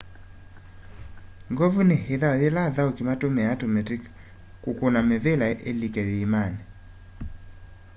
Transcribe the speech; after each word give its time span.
ngovu 1.51 1.81
ni 1.89 1.97
ithau 2.13 2.35
yila 2.41 2.61
athauki 2.65 3.01
matumiaa 3.09 3.59
tumiti 3.59 3.95
ukuna 4.69 4.99
mivila 5.09 5.45
ilike 5.69 6.01
maimani 6.05 6.61